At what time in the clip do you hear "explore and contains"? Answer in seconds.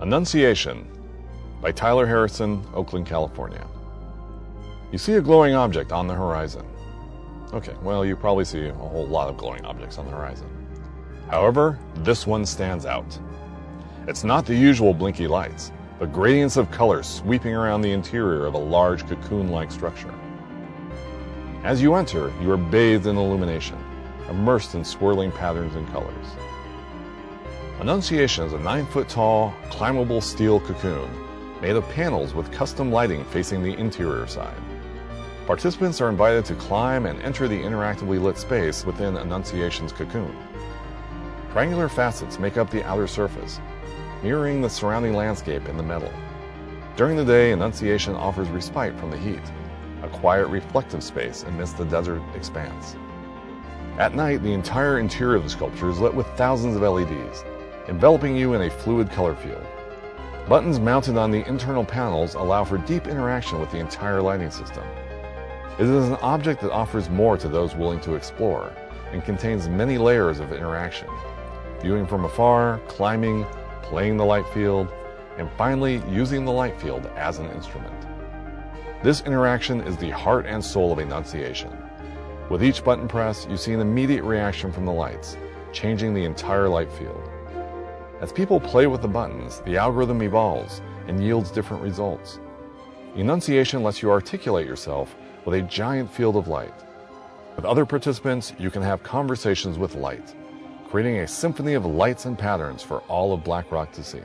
68.14-69.68